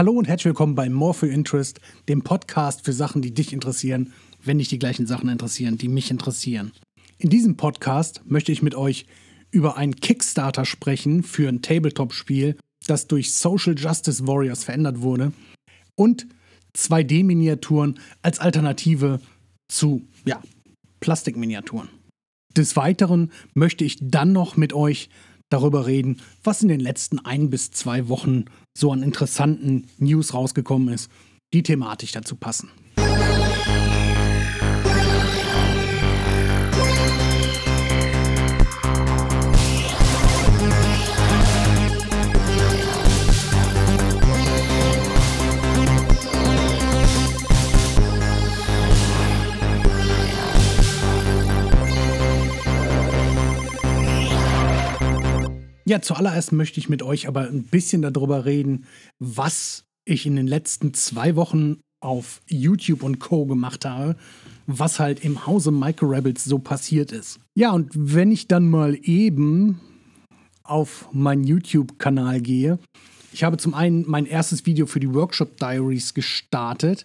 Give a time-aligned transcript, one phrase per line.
[0.00, 1.78] Hallo und herzlich willkommen bei More for Interest,
[2.08, 6.10] dem Podcast für Sachen, die dich interessieren, wenn dich die gleichen Sachen interessieren, die mich
[6.10, 6.72] interessieren.
[7.18, 9.04] In diesem Podcast möchte ich mit euch
[9.50, 15.34] über einen Kickstarter sprechen für ein Tabletop-Spiel, das durch Social Justice Warriors verändert wurde
[15.96, 16.26] und
[16.74, 19.20] 2D-Miniaturen als Alternative
[19.68, 20.40] zu ja,
[21.00, 21.90] Plastikminiaturen.
[22.56, 25.10] Des Weiteren möchte ich dann noch mit euch
[25.50, 28.46] darüber reden, was in den letzten ein bis zwei Wochen
[28.76, 31.10] so an interessanten News rausgekommen ist,
[31.52, 32.70] die thematisch dazu passen.
[55.90, 58.84] Ja, zuallererst möchte ich mit euch aber ein bisschen darüber reden,
[59.18, 63.44] was ich in den letzten zwei Wochen auf YouTube und Co.
[63.44, 64.14] gemacht habe,
[64.68, 67.40] was halt im Hause Micro Rebels so passiert ist.
[67.56, 69.80] Ja, und wenn ich dann mal eben
[70.62, 72.78] auf meinen YouTube-Kanal gehe,
[73.32, 77.04] ich habe zum einen mein erstes Video für die Workshop Diaries gestartet.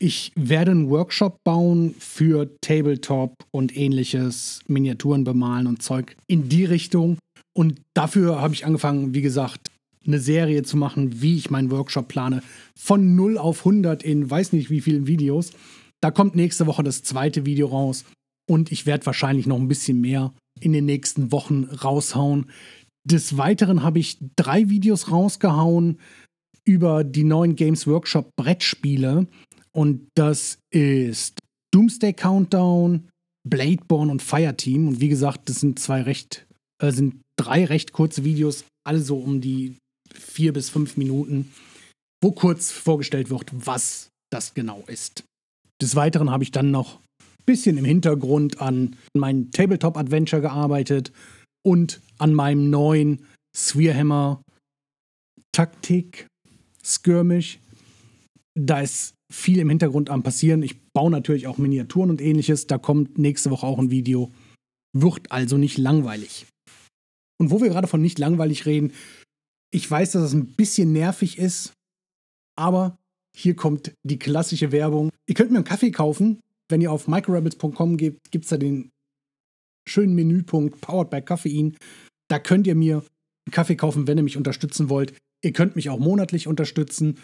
[0.00, 6.64] Ich werde einen Workshop bauen für Tabletop und ähnliches, Miniaturen bemalen und Zeug in die
[6.64, 7.16] Richtung.
[7.58, 9.72] Und dafür habe ich angefangen, wie gesagt,
[10.06, 12.40] eine Serie zu machen, wie ich meinen Workshop plane.
[12.76, 15.50] Von 0 auf 100 in weiß nicht wie vielen Videos.
[16.00, 18.04] Da kommt nächste Woche das zweite Video raus.
[18.48, 22.46] Und ich werde wahrscheinlich noch ein bisschen mehr in den nächsten Wochen raushauen.
[23.02, 25.98] Des Weiteren habe ich drei Videos rausgehauen
[26.64, 29.26] über die neuen Games Workshop Brettspiele.
[29.72, 31.40] Und das ist
[31.74, 33.08] Doomsday Countdown,
[33.42, 34.86] Bladeborn und Fireteam.
[34.86, 36.46] Und wie gesagt, das sind zwei recht,
[36.82, 39.76] äh, sind drei recht kurze Videos, alle so um die
[40.14, 41.52] vier bis fünf Minuten,
[42.22, 45.24] wo kurz vorgestellt wird, was das genau ist.
[45.80, 51.12] Des Weiteren habe ich dann noch ein bisschen im Hintergrund an meinem Tabletop Adventure gearbeitet
[51.64, 53.24] und an meinem neuen
[53.56, 54.42] Spherehammer
[55.52, 56.26] Taktik
[56.84, 57.58] Skirmish.
[58.58, 60.62] Da ist viel im Hintergrund am passieren.
[60.62, 62.66] Ich baue natürlich auch Miniaturen und ähnliches.
[62.66, 64.32] Da kommt nächste Woche auch ein Video.
[64.96, 66.46] Wird also nicht langweilig.
[67.38, 68.92] Und wo wir gerade von nicht langweilig reden,
[69.70, 71.72] ich weiß, dass es ein bisschen nervig ist,
[72.56, 72.98] aber
[73.36, 75.10] hier kommt die klassische Werbung.
[75.28, 76.40] Ihr könnt mir einen Kaffee kaufen.
[76.68, 78.90] Wenn ihr auf microrabbits.com geht, gibt es da den
[79.88, 81.76] schönen Menüpunkt Powered by Koffein.
[82.28, 85.14] Da könnt ihr mir einen Kaffee kaufen, wenn ihr mich unterstützen wollt.
[85.42, 87.18] Ihr könnt mich auch monatlich unterstützen,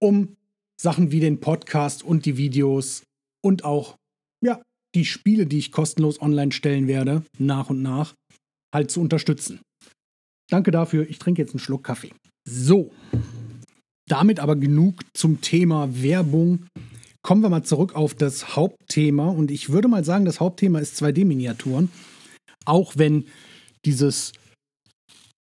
[0.00, 0.36] um
[0.80, 3.04] Sachen wie den Podcast und die Videos
[3.40, 3.96] und auch
[4.44, 4.60] ja,
[4.94, 8.14] die Spiele, die ich kostenlos online stellen werde, nach und nach,
[8.74, 9.60] halt zu unterstützen.
[10.50, 12.12] Danke dafür, ich trinke jetzt einen Schluck Kaffee.
[12.48, 12.92] So,
[14.08, 16.66] damit aber genug zum Thema Werbung.
[17.22, 21.00] Kommen wir mal zurück auf das Hauptthema und ich würde mal sagen, das Hauptthema ist
[21.02, 21.88] 2D-Miniaturen.
[22.64, 23.26] Auch wenn
[23.84, 24.32] dieses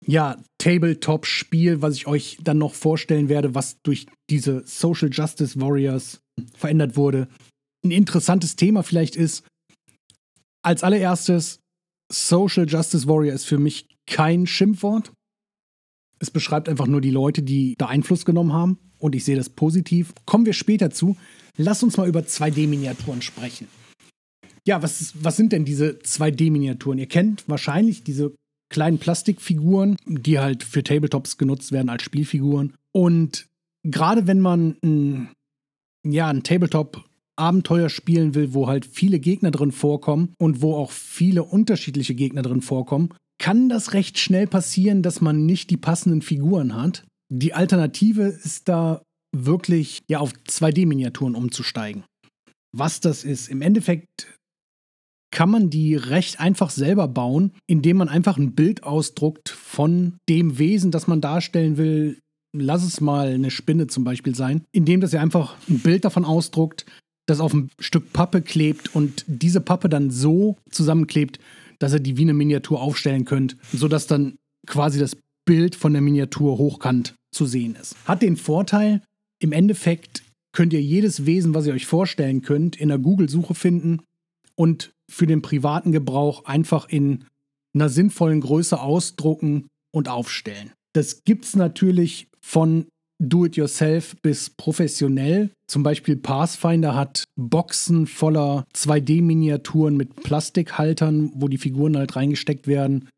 [0.07, 6.21] ja, Tabletop-Spiel, was ich euch dann noch vorstellen werde, was durch diese Social Justice Warriors
[6.55, 7.29] verändert wurde,
[7.85, 9.45] ein interessantes Thema vielleicht ist.
[10.63, 11.61] Als allererstes
[12.13, 15.13] Social Justice Warrior ist für mich kein Schimpfwort.
[16.19, 18.79] Es beschreibt einfach nur die Leute, die da Einfluss genommen haben.
[18.99, 20.13] Und ich sehe das positiv.
[20.27, 21.17] Kommen wir später zu.
[21.57, 23.69] Lass uns mal über 2D-Miniaturen sprechen.
[24.67, 26.99] Ja, was, was sind denn diese 2D-Miniaturen?
[26.99, 28.35] Ihr kennt wahrscheinlich diese
[28.71, 32.75] kleinen Plastikfiguren, die halt für Tabletops genutzt werden als Spielfiguren.
[32.93, 33.47] Und
[33.83, 35.31] gerade wenn man ein,
[36.07, 37.05] ja, ein Tabletop
[37.41, 42.43] Abenteuer spielen will, wo halt viele Gegner drin vorkommen und wo auch viele unterschiedliche Gegner
[42.43, 47.05] drin vorkommen, kann das recht schnell passieren, dass man nicht die passenden Figuren hat.
[47.33, 49.03] Die Alternative ist da
[49.35, 52.05] wirklich ja auf 2D-Miniaturen umzusteigen.
[52.77, 54.29] Was das ist, im Endeffekt
[55.33, 60.59] kann man die recht einfach selber bauen, indem man einfach ein Bild ausdruckt von dem
[60.59, 62.19] Wesen, das man darstellen will.
[62.53, 66.25] Lass es mal eine Spinne zum Beispiel sein, indem das ihr einfach ein Bild davon
[66.25, 66.85] ausdruckt,
[67.31, 71.39] das auf ein Stück Pappe klebt und diese Pappe dann so zusammenklebt,
[71.79, 74.37] dass ihr die wie eine Miniatur aufstellen könnt, sodass dann
[74.67, 75.17] quasi das
[75.47, 77.97] Bild von der Miniatur hochkant zu sehen ist.
[78.05, 79.03] Hat den Vorteil,
[79.41, 80.23] im Endeffekt
[80.53, 84.03] könnt ihr jedes Wesen, was ihr euch vorstellen könnt, in der Google-Suche finden
[84.57, 87.25] und für den privaten Gebrauch einfach in
[87.75, 90.73] einer sinnvollen Größe ausdrucken und aufstellen.
[90.93, 92.87] Das gibt es natürlich von
[93.21, 95.51] Do-it-yourself bis professionell.
[95.69, 103.09] Zum Beispiel Pathfinder hat Boxen voller 2D-Miniaturen mit Plastikhaltern, wo die Figuren halt reingesteckt werden.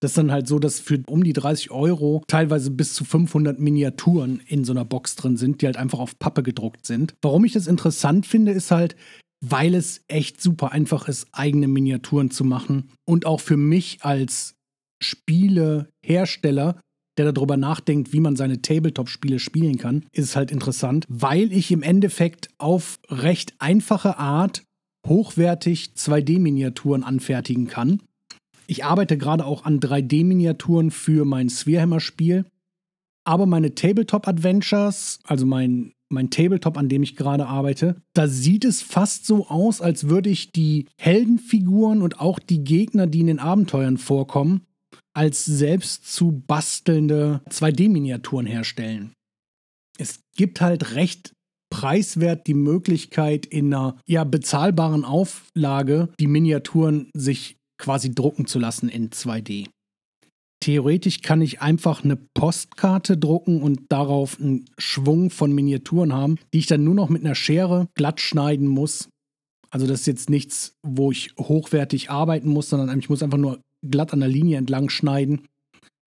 [0.00, 3.60] Das ist dann halt so, dass für um die 30 Euro teilweise bis zu 500
[3.60, 7.14] Miniaturen in so einer Box drin sind, die halt einfach auf Pappe gedruckt sind.
[7.20, 8.96] Warum ich das interessant finde, ist halt,
[9.44, 12.90] weil es echt super einfach ist, eigene Miniaturen zu machen.
[13.06, 14.54] Und auch für mich als
[15.02, 16.80] Spielehersteller,
[17.16, 21.82] der darüber nachdenkt, wie man seine Tabletop-Spiele spielen kann, ist halt interessant, weil ich im
[21.82, 24.62] Endeffekt auf recht einfache Art
[25.06, 28.00] hochwertig 2D-Miniaturen anfertigen kann.
[28.66, 32.44] Ich arbeite gerade auch an 3D-Miniaturen für mein Spherehammer-Spiel.
[33.24, 38.82] Aber meine Tabletop-Adventures, also mein, mein Tabletop, an dem ich gerade arbeite, da sieht es
[38.82, 43.38] fast so aus, als würde ich die Heldenfiguren und auch die Gegner, die in den
[43.38, 44.62] Abenteuern vorkommen,
[45.14, 49.12] als selbst zu bastelnde 2D-Miniaturen herstellen.
[49.98, 51.32] Es gibt halt recht
[51.70, 58.88] preiswert die Möglichkeit, in einer ja, bezahlbaren Auflage die Miniaturen sich quasi drucken zu lassen
[58.88, 59.68] in 2D.
[60.62, 66.58] Theoretisch kann ich einfach eine Postkarte drucken und darauf einen Schwung von Miniaturen haben, die
[66.58, 69.08] ich dann nur noch mit einer Schere glatt schneiden muss.
[69.70, 73.60] Also das ist jetzt nichts, wo ich hochwertig arbeiten muss, sondern ich muss einfach nur
[73.88, 75.42] glatt an der Linie entlang schneiden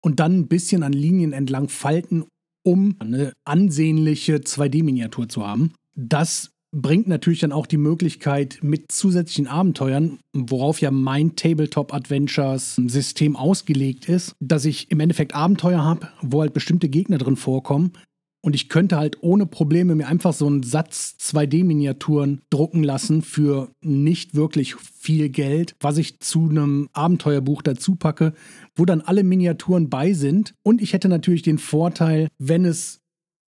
[0.03, 2.25] und dann ein bisschen an Linien entlang falten,
[2.65, 5.73] um eine ansehnliche 2D-Miniatur zu haben.
[5.97, 12.77] Das bringt natürlich dann auch die Möglichkeit mit zusätzlichen Abenteuern, worauf ja mein Tabletop Adventures
[12.77, 17.93] System ausgelegt ist, dass ich im Endeffekt Abenteuer habe, wo halt bestimmte Gegner drin vorkommen.
[18.43, 23.69] Und ich könnte halt ohne Probleme mir einfach so einen Satz 2D-Miniaturen drucken lassen für
[23.83, 28.33] nicht wirklich viel Geld, was ich zu einem Abenteuerbuch dazu packe,
[28.75, 30.55] wo dann alle Miniaturen bei sind.
[30.63, 33.01] Und ich hätte natürlich den Vorteil, wenn es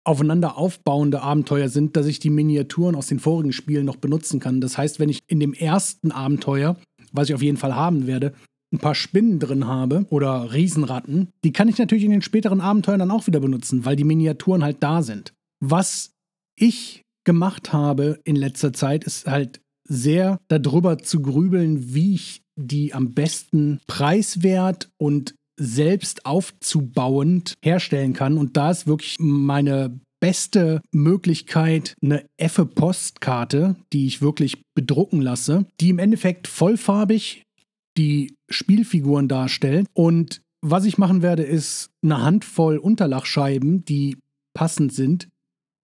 [0.03, 4.61] aufeinander aufbauende Abenteuer sind, dass ich die Miniaturen aus den vorigen Spielen noch benutzen kann.
[4.61, 6.77] Das heißt, wenn ich in dem ersten Abenteuer,
[7.13, 8.33] was ich auf jeden Fall haben werde,
[8.73, 13.01] ein paar Spinnen drin habe oder Riesenratten, die kann ich natürlich in den späteren Abenteuern
[13.01, 15.33] dann auch wieder benutzen, weil die Miniaturen halt da sind.
[15.61, 16.13] Was
[16.57, 22.95] ich gemacht habe in letzter Zeit, ist halt sehr darüber zu grübeln, wie ich die
[22.95, 28.39] am besten preiswert und selbst aufzubauend herstellen kann.
[28.39, 35.89] Und da ist wirklich meine beste Möglichkeit eine Effe-Postkarte, die ich wirklich bedrucken lasse, die
[35.89, 37.43] im Endeffekt vollfarbig
[37.97, 39.87] die Spielfiguren darstellt.
[39.93, 44.19] Und was ich machen werde, ist eine Handvoll Unterlachscheiben, die
[44.55, 45.29] passend sind,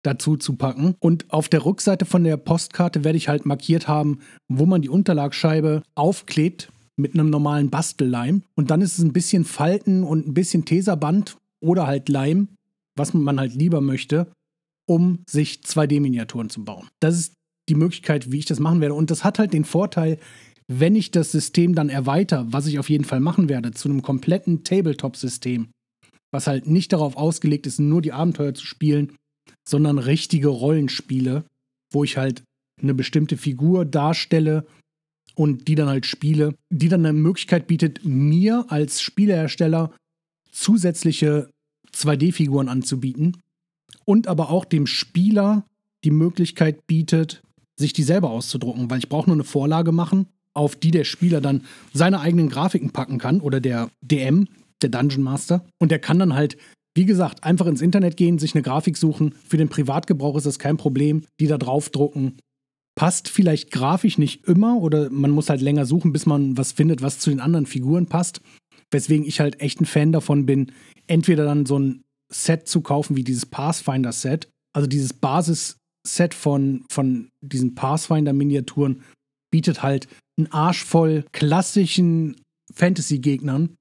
[0.03, 0.95] dazu zu packen.
[0.99, 4.89] Und auf der Rückseite von der Postkarte werde ich halt markiert haben, wo man die
[4.89, 8.43] Unterlagscheibe aufklebt mit einem normalen Bastelleim.
[8.55, 12.49] Und dann ist es ein bisschen Falten und ein bisschen Teserband oder halt Leim,
[12.97, 14.31] was man halt lieber möchte,
[14.87, 16.89] um sich 2D-Miniaturen zu bauen.
[17.01, 17.35] Das ist
[17.69, 18.95] die Möglichkeit, wie ich das machen werde.
[18.95, 20.19] Und das hat halt den Vorteil,
[20.81, 24.03] wenn ich das System dann erweitere, was ich auf jeden Fall machen werde, zu einem
[24.03, 25.69] kompletten Tabletop-System,
[26.31, 29.17] was halt nicht darauf ausgelegt ist, nur die Abenteuer zu spielen,
[29.69, 31.45] sondern richtige Rollenspiele,
[31.93, 32.43] wo ich halt
[32.81, 34.67] eine bestimmte Figur darstelle
[35.35, 39.93] und die dann halt spiele, die dann eine Möglichkeit bietet, mir als Spielehersteller
[40.51, 41.51] zusätzliche
[41.95, 43.39] 2D-Figuren anzubieten
[44.05, 45.65] und aber auch dem Spieler
[46.05, 47.43] die Möglichkeit bietet,
[47.77, 51.41] sich die selber auszudrucken, weil ich brauche nur eine Vorlage machen, auf die der Spieler
[51.41, 51.63] dann
[51.93, 54.49] seine eigenen Grafiken packen kann oder der DM,
[54.83, 56.57] der Dungeon Master und der kann dann halt
[56.95, 59.35] wie gesagt, einfach ins Internet gehen, sich eine Grafik suchen.
[59.49, 61.25] Für den Privatgebrauch ist das kein Problem.
[61.41, 62.37] Die da draufdrucken
[62.95, 67.01] passt vielleicht grafisch nicht immer oder man muss halt länger suchen, bis man was findet,
[67.01, 68.41] was zu den anderen Figuren passt.
[68.91, 70.73] Weswegen ich halt echt ein Fan davon bin,
[71.07, 77.29] entweder dann so ein Set zu kaufen wie dieses Pathfinder-Set, also dieses Basis-Set von, von
[77.41, 79.03] diesen Pathfinder-Miniaturen
[79.53, 82.37] bietet halt einen Arsch voll klassischen
[82.75, 83.77] Fantasy-Gegnern,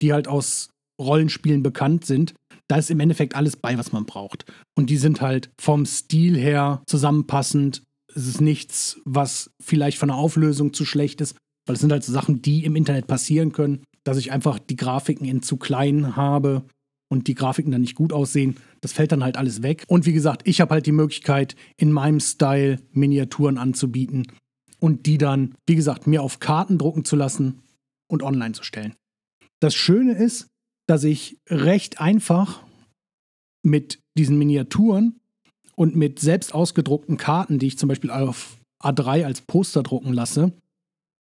[0.00, 2.34] die halt aus Rollenspielen bekannt sind.
[2.68, 4.44] Da ist im Endeffekt alles bei, was man braucht.
[4.76, 7.82] Und die sind halt vom Stil her zusammenpassend,
[8.14, 11.36] es ist nichts, was vielleicht von der Auflösung zu schlecht ist,
[11.66, 14.76] weil es sind halt so Sachen, die im Internet passieren können, dass ich einfach die
[14.76, 16.64] Grafiken in zu klein habe
[17.10, 18.56] und die Grafiken dann nicht gut aussehen.
[18.80, 19.84] Das fällt dann halt alles weg.
[19.88, 24.26] Und wie gesagt, ich habe halt die Möglichkeit, in meinem Style Miniaturen anzubieten
[24.80, 27.62] und die dann, wie gesagt, mir auf Karten drucken zu lassen
[28.08, 28.94] und online zu stellen.
[29.60, 30.48] Das Schöne ist,
[30.86, 32.62] dass ich recht einfach
[33.62, 35.20] mit diesen Miniaturen
[35.76, 40.52] und mit selbst ausgedruckten Karten, die ich zum Beispiel auf A3 als Poster drucken lasse,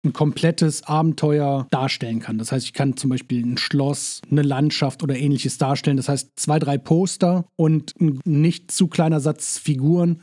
[0.04, 2.38] ein komplettes Abenteuer darstellen kann.
[2.38, 5.96] Das heißt, ich kann zum Beispiel ein Schloss, eine Landschaft oder ähnliches darstellen.
[5.96, 10.22] Das heißt, zwei, drei Poster und ein nicht zu kleiner Satz Figuren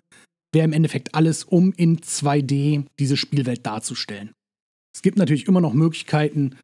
[0.53, 4.31] wäre im Endeffekt alles, um in 2D diese Spielwelt darzustellen.
[4.93, 6.55] Es gibt natürlich immer noch Möglichkeiten,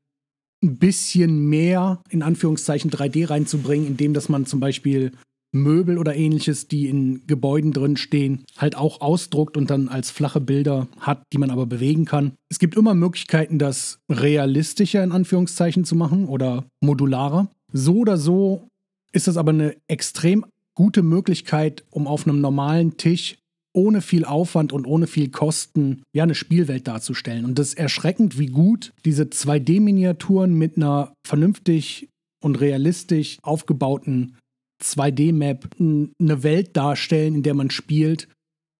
[0.63, 5.11] ein bisschen mehr in Anführungszeichen 3D reinzubringen, indem dass man zum Beispiel
[5.51, 10.41] Möbel oder ähnliches, die in Gebäuden drin stehen, halt auch ausdruckt und dann als flache
[10.41, 12.33] Bilder hat, die man aber bewegen kann.
[12.49, 17.49] Es gibt immer Möglichkeiten, das realistischer in Anführungszeichen zu machen oder modularer.
[17.71, 18.67] So oder so
[19.11, 23.37] ist das aber eine extrem gute Möglichkeit, um auf einem normalen Tisch
[23.73, 27.45] ohne viel Aufwand und ohne viel Kosten ja eine Spielwelt darzustellen.
[27.45, 32.09] Und das ist erschreckend, wie gut diese 2D-Miniaturen mit einer vernünftig
[32.43, 34.37] und realistisch aufgebauten
[34.83, 38.27] 2D-Map eine Welt darstellen, in der man spielt,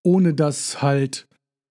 [0.02, 1.26] ohne dass halt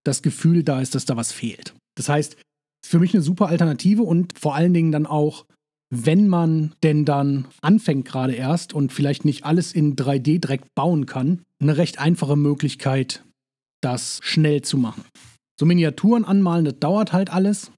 [0.05, 1.73] das Gefühl da ist, dass da was fehlt.
[1.97, 2.37] Das heißt,
[2.85, 5.45] für mich eine super Alternative und vor allen Dingen dann auch,
[5.89, 11.05] wenn man denn dann anfängt gerade erst und vielleicht nicht alles in 3D direkt bauen
[11.05, 13.23] kann, eine recht einfache Möglichkeit,
[13.81, 15.03] das schnell zu machen.
[15.59, 17.71] So Miniaturen anmalen, das dauert halt alles.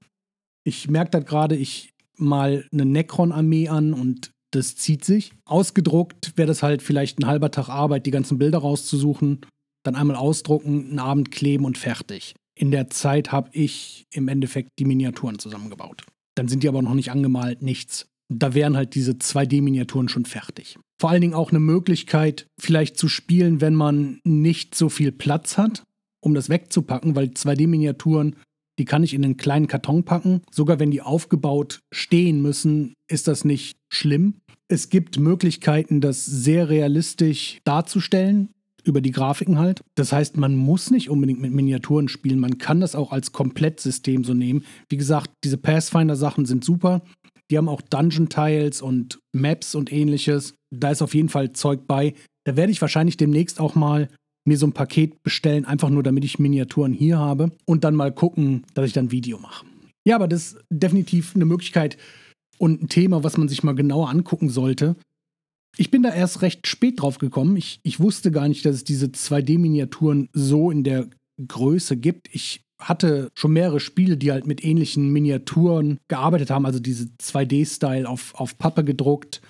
[0.64, 5.32] Ich merke das gerade, ich mal eine Necron-Armee an und das zieht sich.
[5.44, 9.40] Ausgedruckt wäre das halt vielleicht ein halber Tag Arbeit, die ganzen Bilder rauszusuchen,
[9.82, 12.34] dann einmal ausdrucken, einen Abend kleben und fertig.
[12.54, 16.04] In der Zeit habe ich im Endeffekt die Miniaturen zusammengebaut.
[16.34, 18.08] Dann sind die aber noch nicht angemalt, nichts.
[18.28, 20.78] Da wären halt diese 2D-Miniaturen schon fertig.
[21.00, 25.58] Vor allen Dingen auch eine Möglichkeit, vielleicht zu spielen, wenn man nicht so viel Platz
[25.58, 25.84] hat,
[26.20, 28.36] um das wegzupacken, weil 2D-Miniaturen
[28.78, 30.42] die kann ich in einen kleinen Karton packen.
[30.50, 34.40] Sogar wenn die aufgebaut stehen müssen, ist das nicht schlimm.
[34.68, 38.48] Es gibt Möglichkeiten, das sehr realistisch darzustellen,
[38.84, 39.82] über die Grafiken halt.
[39.94, 44.24] Das heißt, man muss nicht unbedingt mit Miniaturen spielen, man kann das auch als Komplettsystem
[44.24, 44.64] so nehmen.
[44.88, 47.02] Wie gesagt, diese Pathfinder-Sachen sind super.
[47.50, 50.54] Die haben auch Dungeon-Tiles und Maps und ähnliches.
[50.70, 52.14] Da ist auf jeden Fall Zeug bei.
[52.44, 54.08] Da werde ich wahrscheinlich demnächst auch mal
[54.44, 58.12] mir so ein Paket bestellen, einfach nur damit ich Miniaturen hier habe und dann mal
[58.12, 59.66] gucken, dass ich dann ein Video mache.
[60.04, 61.96] Ja, aber das ist definitiv eine Möglichkeit
[62.58, 64.96] und ein Thema, was man sich mal genauer angucken sollte.
[65.76, 67.56] Ich bin da erst recht spät drauf gekommen.
[67.56, 71.08] Ich, ich wusste gar nicht, dass es diese 2D-Miniaturen so in der
[71.46, 72.28] Größe gibt.
[72.32, 78.08] Ich hatte schon mehrere Spiele, die halt mit ähnlichen Miniaturen gearbeitet haben, also diese 2D-Style
[78.08, 79.40] auf, auf Pappe gedruckt.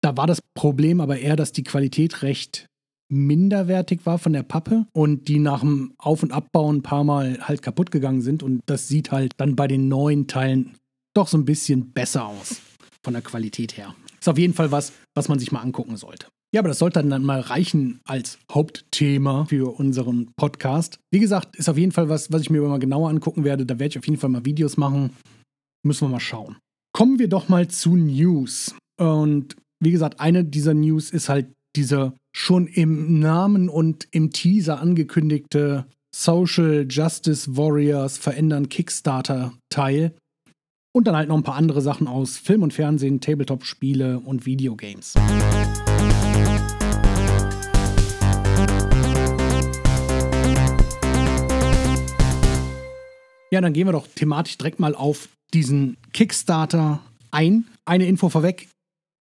[0.00, 2.66] Da war das Problem aber eher, dass die Qualität recht
[3.08, 7.46] minderwertig war von der Pappe und die nach dem Auf- und Abbauen ein paar Mal
[7.46, 8.42] halt kaputt gegangen sind.
[8.42, 10.76] Und das sieht halt dann bei den neuen Teilen
[11.14, 12.62] doch so ein bisschen besser aus
[13.04, 13.94] von der Qualität her.
[14.22, 16.28] Ist auf jeden Fall was, was man sich mal angucken sollte.
[16.54, 21.00] Ja, aber das sollte dann mal reichen als Hauptthema für unseren Podcast.
[21.10, 23.66] Wie gesagt, ist auf jeden Fall was, was ich mir mal genauer angucken werde.
[23.66, 25.10] Da werde ich auf jeden Fall mal Videos machen.
[25.84, 26.56] Müssen wir mal schauen.
[26.92, 28.76] Kommen wir doch mal zu News.
[28.96, 34.78] Und wie gesagt, eine dieser News ist halt dieser schon im Namen und im Teaser
[34.78, 40.14] angekündigte Social Justice Warriors verändern Kickstarter-Teil.
[40.94, 45.14] Und dann halt noch ein paar andere Sachen aus Film und Fernsehen, Tabletop-Spiele und Videogames.
[53.50, 57.66] Ja, dann gehen wir doch thematisch direkt mal auf diesen Kickstarter ein.
[57.86, 58.68] Eine Info vorweg.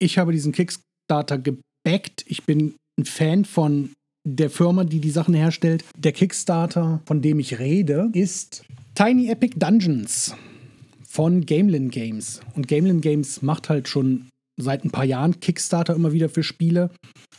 [0.00, 2.24] Ich habe diesen Kickstarter gebackt.
[2.26, 3.90] Ich bin ein Fan von
[4.28, 5.84] der Firma, die die Sachen herstellt.
[5.96, 8.64] Der Kickstarter, von dem ich rede, ist
[8.96, 10.34] Tiny Epic Dungeons
[11.10, 12.40] von Gamelin Games.
[12.54, 14.28] Und Gamelin Games macht halt schon
[14.60, 16.90] seit ein paar Jahren Kickstarter immer wieder für Spiele.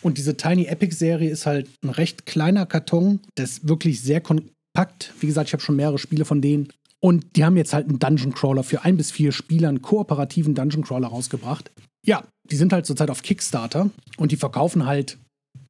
[0.02, 4.22] Und diese Tiny Epic Serie ist halt ein recht kleiner Karton, das ist wirklich sehr
[4.22, 5.14] kompakt.
[5.20, 6.70] Wie gesagt, ich habe schon mehrere Spiele von denen.
[7.00, 10.54] Und die haben jetzt halt einen Dungeon Crawler für ein bis vier Spieler, einen kooperativen
[10.54, 11.72] Dungeon Crawler rausgebracht.
[12.06, 15.18] Ja, die sind halt zurzeit auf Kickstarter und die verkaufen halt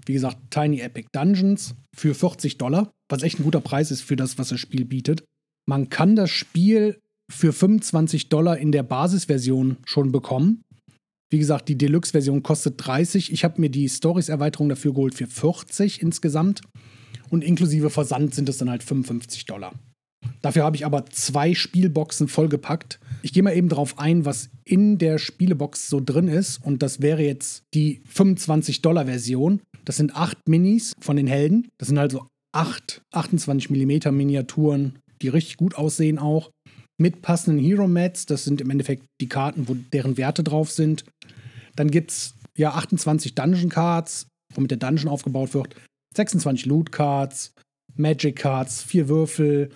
[0.06, 4.16] wie gesagt, Tiny Epic Dungeons für 40 Dollar, was echt ein guter Preis ist für
[4.16, 5.24] das, was das Spiel bietet.
[5.68, 7.00] Man kann das Spiel
[7.32, 10.62] für 25 Dollar in der Basisversion schon bekommen.
[11.32, 13.32] Wie gesagt, die Deluxe-Version kostet 30.
[13.32, 16.62] Ich habe mir die Stories-Erweiterung dafür geholt für 40 insgesamt.
[17.30, 19.74] Und inklusive Versand sind es dann halt 55 Dollar.
[20.42, 23.00] Dafür habe ich aber zwei Spielboxen vollgepackt.
[23.22, 26.64] Ich gehe mal eben darauf ein, was in der Spielebox so drin ist.
[26.64, 29.62] Und das wäre jetzt die 25-Dollar-Version.
[29.86, 31.70] Das sind acht Minis von den Helden.
[31.80, 36.50] Das sind also acht 28 mm Miniaturen, die richtig gut aussehen auch.
[37.02, 38.28] Mit passenden Hero Mats.
[38.28, 41.04] Das sind im Endeffekt die Karten, wo deren Werte drauf sind.
[41.76, 45.76] Dann gibt es ja 28 Dungeon Cards, womit der Dungeon aufgebaut wird.
[46.16, 47.54] 26 Loot Cards,
[47.96, 49.72] Magic Cards, vier Würfel.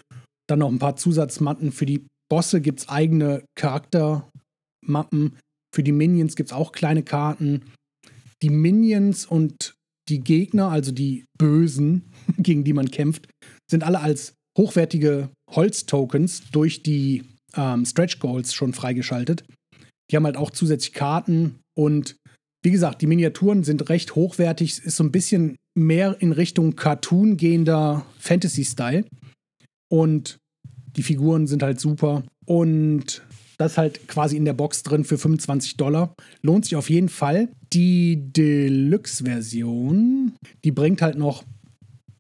[0.48, 1.72] Dann noch ein paar Zusatzmatten.
[1.72, 5.40] Für die Bosse gibt es eigene Charaktermappen.
[5.74, 7.64] Für die Minions gibt es auch kleine Karten.
[8.44, 9.74] Die Minions und
[10.10, 12.04] die Gegner, also die Bösen,
[12.38, 13.28] gegen die man kämpft,
[13.68, 17.24] sind alle als hochwertige Holztokens durch die
[17.56, 19.44] ähm, Stretch Goals schon freigeschaltet.
[20.10, 22.16] Die haben halt auch zusätzlich Karten und
[22.64, 27.38] wie gesagt, die Miniaturen sind recht hochwertig, ist so ein bisschen mehr in Richtung Cartoon
[27.38, 29.06] gehender Fantasy-Style.
[29.88, 30.40] Und
[30.96, 32.24] die Figuren sind halt super.
[32.48, 33.22] Und
[33.58, 36.16] das halt quasi in der Box drin für 25 Dollar.
[36.42, 37.50] Lohnt sich auf jeden Fall.
[37.72, 40.34] Die Deluxe-Version,
[40.64, 41.44] die bringt halt noch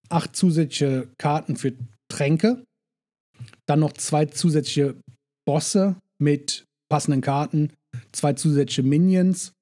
[0.10, 1.74] acht zusätzliche Karten für
[2.10, 2.64] Tränke.
[3.66, 4.96] Dann noch zwei zusätzliche
[5.46, 7.74] Bosse mit passenden Karten,
[8.12, 9.54] zwei zusätzliche Minions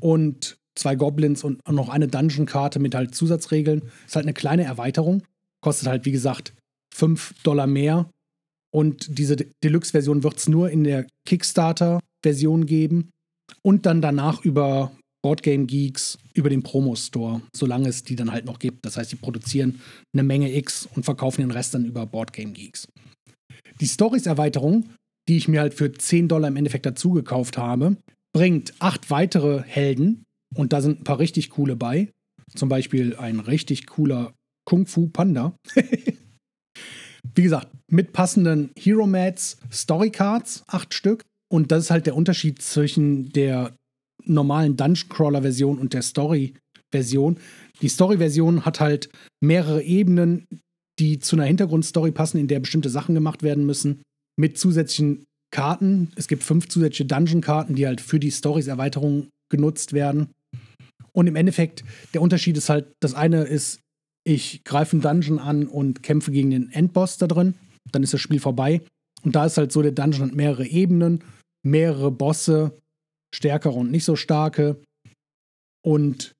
[0.00, 3.90] und zwei Goblins und noch eine Dungeon-Karte mit halt Zusatzregeln.
[4.06, 5.22] Ist halt eine kleine Erweiterung.
[5.60, 6.54] Kostet halt, wie gesagt,
[6.94, 8.10] 5 Dollar mehr.
[8.74, 13.10] Und diese Deluxe-Version wird es nur in der Kickstarter-Version geben.
[13.62, 18.58] Und dann danach über Boardgame Geeks, über den Promo-Store, solange es die dann halt noch
[18.58, 18.84] gibt.
[18.84, 19.80] Das heißt, die produzieren
[20.12, 22.88] eine Menge X und verkaufen den Rest dann über Boardgame Geeks.
[23.80, 24.90] Die Stories-Erweiterung,
[25.28, 27.96] die ich mir halt für 10 Dollar im Endeffekt dazu gekauft habe,
[28.34, 30.24] bringt acht weitere Helden
[30.54, 32.08] und da sind ein paar richtig coole bei.
[32.54, 34.34] Zum Beispiel ein richtig cooler
[34.68, 35.54] Kung Fu Panda.
[37.34, 41.22] Wie gesagt, mit passenden Hero Mats Story Cards, acht Stück.
[41.50, 43.74] Und das ist halt der Unterschied zwischen der
[44.24, 46.54] normalen Dungeon Crawler Version und der Story
[46.90, 47.38] Version.
[47.80, 49.08] Die Story Version hat halt
[49.40, 50.46] mehrere Ebenen,
[50.98, 54.02] die zu einer Hintergrundstory passen, in der bestimmte Sachen gemacht werden müssen,
[54.38, 56.12] mit zusätzlichen Karten.
[56.16, 60.28] Es gibt fünf zusätzliche Dungeon-Karten, die halt für die Stories-Erweiterung genutzt werden.
[61.12, 63.80] Und im Endeffekt, der Unterschied ist halt, das eine ist,
[64.24, 67.54] ich greife einen Dungeon an und kämpfe gegen den Endboss da drin.
[67.90, 68.80] Dann ist das Spiel vorbei.
[69.22, 71.22] Und da ist halt so, der Dungeon hat mehrere Ebenen,
[71.64, 72.78] mehrere Bosse,
[73.34, 74.80] stärkere und nicht so starke.
[75.84, 76.32] Und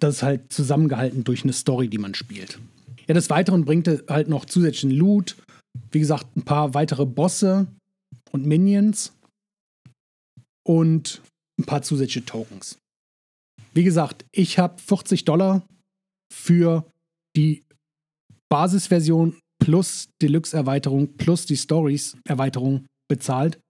[0.00, 2.58] das ist halt zusammengehalten durch eine Story, die man spielt.
[3.06, 5.36] Ja, des Weiteren bringt er halt noch zusätzlichen Loot.
[5.90, 7.66] Wie gesagt, ein paar weitere Bosse,
[8.32, 9.12] und Minions
[10.66, 11.22] und
[11.60, 12.78] ein paar zusätzliche Tokens.
[13.74, 15.66] Wie gesagt, ich habe 40 Dollar
[16.32, 16.90] für
[17.36, 17.64] die
[18.50, 23.60] Basisversion plus Deluxe-Erweiterung plus die Stories-Erweiterung bezahlt.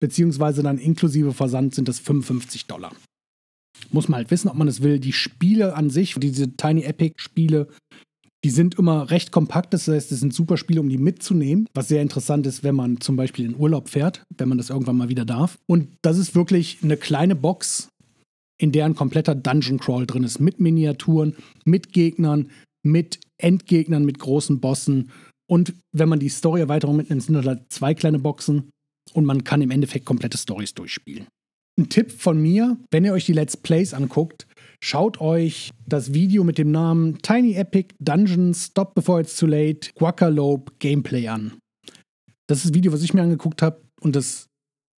[0.00, 2.92] Beziehungsweise dann inklusive Versand sind das 55 Dollar.
[3.90, 4.98] Muss man halt wissen, ob man es will.
[4.98, 7.68] Die Spiele an sich, diese Tiny Epic-Spiele,
[8.44, 11.88] die sind immer recht kompakt, das heißt, es sind super Spiele, um die mitzunehmen, was
[11.88, 15.08] sehr interessant ist, wenn man zum Beispiel in Urlaub fährt, wenn man das irgendwann mal
[15.08, 15.58] wieder darf.
[15.66, 17.88] Und das ist wirklich eine kleine Box,
[18.60, 21.34] in der ein kompletter Dungeon Crawl drin ist, mit Miniaturen,
[21.64, 22.50] mit Gegnern,
[22.84, 25.10] mit Endgegnern, mit großen Bossen.
[25.50, 28.70] Und wenn man die Story-Erweiterung mitnimmt, sind da zwei kleine Boxen
[29.12, 31.26] und man kann im Endeffekt komplette Stories durchspielen.
[31.78, 34.46] Ein Tipp von mir, wenn ihr euch die Let's Plays anguckt,
[34.80, 39.90] Schaut euch das Video mit dem Namen Tiny Epic Dungeons Stop Before It's Too Late
[39.94, 41.58] Guacalope Gameplay an.
[42.46, 44.46] Das ist das Video, was ich mir angeguckt habe und das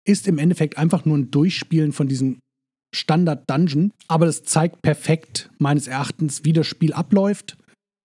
[0.05, 2.41] ist im Endeffekt einfach nur ein Durchspielen von diesem
[2.95, 7.57] Standard Dungeon, aber das zeigt perfekt meines Erachtens, wie das Spiel abläuft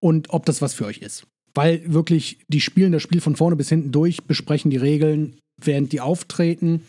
[0.02, 1.26] und ob das was für euch ist.
[1.56, 5.92] Weil wirklich, die spielen das Spiel von vorne bis hinten durch, besprechen die Regeln, während
[5.92, 6.82] die auftreten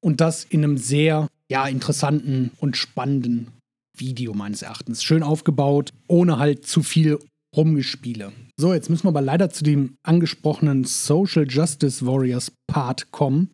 [0.00, 3.48] und das in einem sehr ja, interessanten und spannenden
[3.96, 5.02] Video meines Erachtens.
[5.02, 7.18] Schön aufgebaut, ohne halt zu viel
[7.56, 8.32] Rumgespiele.
[8.56, 13.50] So, jetzt müssen wir aber leider zu dem angesprochenen Social Justice Warriors Part kommen.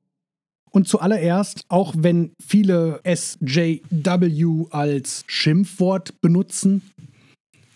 [0.71, 6.83] Und zuallererst, auch wenn viele SJW als Schimpfwort benutzen,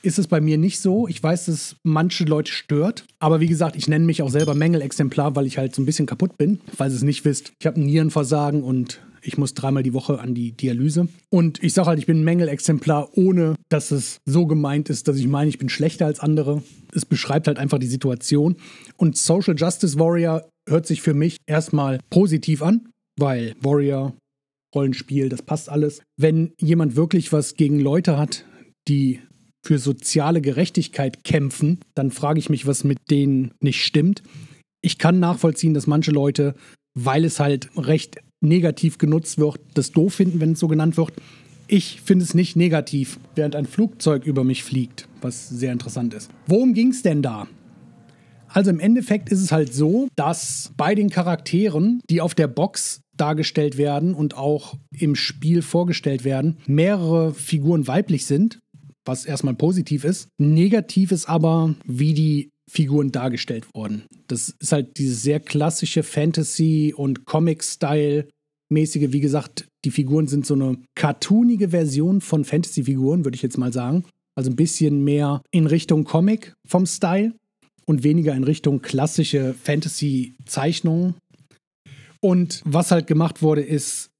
[0.02, 1.08] ist es bei mir nicht so.
[1.08, 3.04] Ich weiß, dass manche Leute stört.
[3.18, 6.06] Aber wie gesagt, ich nenne mich auch selber Mängelexemplar, weil ich halt so ein bisschen
[6.06, 6.60] kaputt bin.
[6.74, 10.34] Falls ihr es nicht wisst, ich habe Nierenversagen und ich muss dreimal die Woche an
[10.34, 11.08] die Dialyse.
[11.30, 15.16] Und ich sage halt, ich bin ein Mängelexemplar, ohne dass es so gemeint ist, dass
[15.16, 16.62] ich meine, ich bin schlechter als andere.
[16.94, 18.56] Es beschreibt halt einfach die Situation.
[18.96, 24.14] Und Social Justice Warrior hört sich für mich erstmal positiv an, weil Warrior,
[24.74, 26.00] Rollenspiel, das passt alles.
[26.16, 28.44] Wenn jemand wirklich was gegen Leute hat,
[28.86, 29.20] die
[29.64, 34.22] für soziale Gerechtigkeit kämpfen, dann frage ich mich, was mit denen nicht stimmt.
[34.80, 36.54] Ich kann nachvollziehen, dass manche Leute,
[36.94, 41.12] weil es halt recht negativ genutzt wird, das doof finden, wenn es so genannt wird.
[41.66, 46.30] Ich finde es nicht negativ, während ein Flugzeug über mich fliegt, was sehr interessant ist.
[46.46, 47.46] Worum ging es denn da?
[48.48, 53.02] Also im Endeffekt ist es halt so, dass bei den Charakteren, die auf der Box
[53.14, 58.60] dargestellt werden und auch im Spiel vorgestellt werden, mehrere Figuren weiblich sind,
[59.08, 60.28] was erstmal positiv ist.
[60.38, 64.04] Negativ ist aber, wie die Figuren dargestellt wurden.
[64.28, 69.12] Das ist halt diese sehr klassische Fantasy- und Comic-Style-mäßige.
[69.12, 73.72] Wie gesagt, die Figuren sind so eine cartoonige Version von Fantasy-Figuren, würde ich jetzt mal
[73.72, 74.04] sagen.
[74.36, 77.32] Also ein bisschen mehr in Richtung Comic vom Style
[77.86, 81.14] und weniger in Richtung klassische Fantasy-Zeichnungen.
[82.20, 84.10] Und was halt gemacht wurde, ist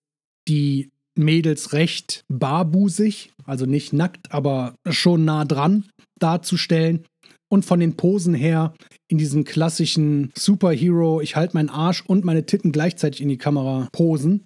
[0.49, 5.85] die Mädels recht barbusig, also nicht nackt, aber schon nah dran
[6.19, 7.05] darzustellen.
[7.51, 8.75] Und von den Posen her
[9.09, 13.89] in diesen klassischen Superhero, ich halte meinen Arsch und meine Titten gleichzeitig in die Kamera
[13.91, 14.45] posen,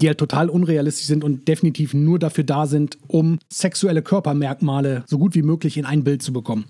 [0.00, 5.18] die halt total unrealistisch sind und definitiv nur dafür da sind, um sexuelle Körpermerkmale so
[5.18, 6.66] gut wie möglich in ein Bild zu bekommen.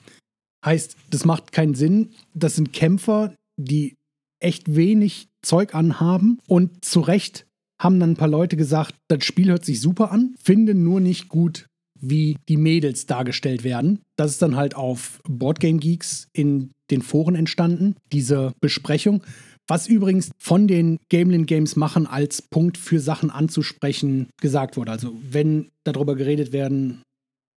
[0.64, 2.10] Heißt, das macht keinen Sinn.
[2.32, 3.96] Das sind Kämpfer, die
[4.40, 7.46] echt wenig Zeug anhaben und zu Recht
[7.84, 11.28] haben dann ein paar Leute gesagt, das Spiel hört sich super an, finden nur nicht
[11.28, 11.66] gut,
[12.00, 14.00] wie die Mädels dargestellt werden.
[14.16, 19.22] Das ist dann halt auf Boardgame Geeks in den Foren entstanden, diese Besprechung.
[19.66, 24.92] Was übrigens von den Gamelin Games machen als Punkt für Sachen anzusprechen gesagt wurde.
[24.92, 27.02] Also wenn darüber geredet werden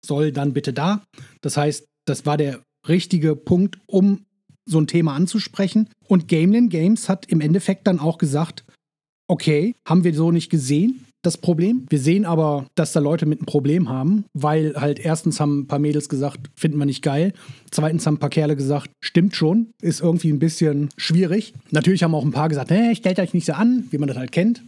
[0.05, 1.03] soll, dann bitte da.
[1.41, 4.25] Das heißt, das war der richtige Punkt, um
[4.67, 5.89] so ein Thema anzusprechen.
[6.07, 8.65] Und Gamelin Games hat im Endeffekt dann auch gesagt,
[9.29, 11.87] okay, haben wir so nicht gesehen, das Problem.
[11.89, 15.67] Wir sehen aber, dass da Leute mit einem Problem haben, weil halt erstens haben ein
[15.67, 17.33] paar Mädels gesagt, finden wir nicht geil.
[17.71, 21.53] Zweitens haben ein paar Kerle gesagt, stimmt schon, ist irgendwie ein bisschen schwierig.
[21.71, 24.17] Natürlich haben auch ein paar gesagt, hey, stellt euch nicht so an, wie man das
[24.17, 24.63] halt kennt.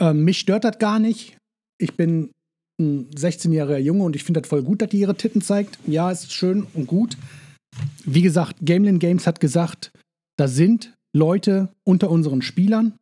[0.00, 1.36] Ähm, mich stört das gar nicht.
[1.78, 2.30] Ich bin
[2.80, 5.78] ein 16-jähriger Junge und ich finde das voll gut, dass die ihre Titten zeigt.
[5.86, 7.16] Ja, ist schön und gut.
[8.04, 9.90] Wie gesagt, Gamelin Games hat gesagt,
[10.36, 12.94] da sind Leute unter unseren Spielern,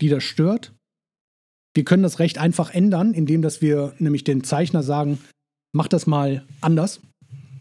[0.00, 0.72] die das stört.
[1.74, 5.18] Wir können das recht einfach ändern, indem dass wir nämlich den Zeichner sagen,
[5.74, 7.00] mach das mal anders.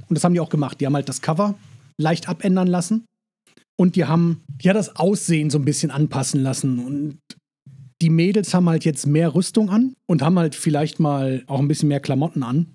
[0.08, 0.80] Und das haben die auch gemacht.
[0.80, 1.56] Die haben halt das Cover
[1.98, 3.06] leicht abändern lassen.
[3.78, 6.80] Und die haben ja das Aussehen so ein bisschen anpassen lassen.
[6.80, 7.20] Und
[8.02, 11.68] die Mädels haben halt jetzt mehr Rüstung an und haben halt vielleicht mal auch ein
[11.68, 12.74] bisschen mehr Klamotten an,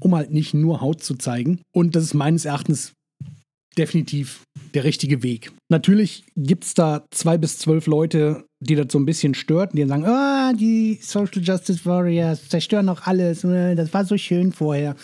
[0.00, 1.60] um halt nicht nur Haut zu zeigen.
[1.74, 2.92] Und das ist meines Erachtens
[3.76, 4.42] definitiv
[4.74, 5.52] der richtige Weg.
[5.70, 9.86] Natürlich gibt es da zwei bis zwölf Leute, die das so ein bisschen stört, die
[9.86, 14.96] sagen, oh, die Social Justice Warriors zerstören auch alles, äh, das war so schön vorher.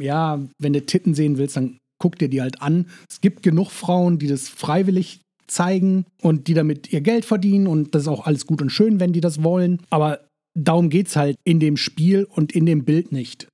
[0.00, 2.86] Ja, wenn du Titten sehen willst, dann guck dir die halt an.
[3.10, 7.94] Es gibt genug Frauen, die das freiwillig zeigen und die damit ihr Geld verdienen und
[7.94, 9.80] das ist auch alles gut und schön, wenn die das wollen.
[9.90, 10.26] Aber
[10.58, 13.48] darum geht es halt in dem Spiel und in dem Bild nicht.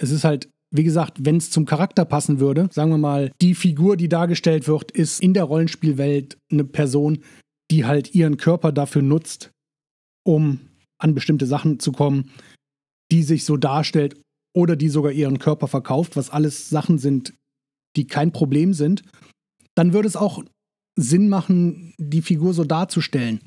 [0.00, 3.54] Es ist halt wie gesagt, wenn es zum Charakter passen würde, sagen wir mal, die
[3.54, 7.22] Figur, die dargestellt wird, ist in der Rollenspielwelt eine Person,
[7.70, 9.50] die halt ihren Körper dafür nutzt,
[10.26, 10.60] um
[10.98, 12.30] an bestimmte Sachen zu kommen,
[13.10, 14.16] die sich so darstellt
[14.56, 17.34] oder die sogar ihren Körper verkauft, was alles Sachen sind,
[17.96, 19.02] die kein Problem sind,
[19.74, 20.42] dann würde es auch
[20.98, 23.40] Sinn machen, die Figur so darzustellen.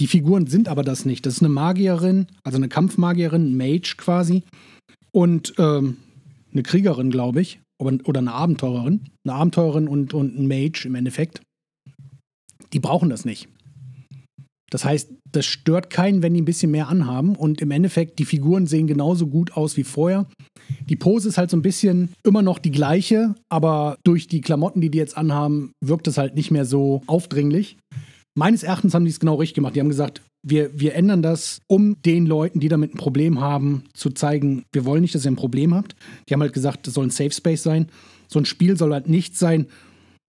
[0.00, 1.26] Die Figuren sind aber das nicht.
[1.26, 4.42] Das ist eine Magierin, also eine Kampfmagierin, ein Mage quasi.
[5.12, 5.98] Und ähm,
[6.54, 11.42] eine Kriegerin, glaube ich, oder eine Abenteurerin, eine Abenteurerin und, und ein Mage im Endeffekt,
[12.72, 13.48] die brauchen das nicht.
[14.70, 18.24] Das heißt, das stört keinen, wenn die ein bisschen mehr anhaben und im Endeffekt, die
[18.24, 20.26] Figuren sehen genauso gut aus wie vorher.
[20.88, 24.80] Die Pose ist halt so ein bisschen immer noch die gleiche, aber durch die Klamotten,
[24.80, 27.76] die die jetzt anhaben, wirkt es halt nicht mehr so aufdringlich.
[28.36, 29.76] Meines Erachtens haben die es genau richtig gemacht.
[29.76, 33.84] Die haben gesagt, wir, wir ändern das, um den Leuten, die damit ein Problem haben,
[33.94, 35.94] zu zeigen, wir wollen nicht, dass ihr ein Problem habt.
[36.28, 37.88] Die haben halt gesagt, das soll ein Safe Space sein.
[38.28, 39.66] So ein Spiel soll halt nicht sein,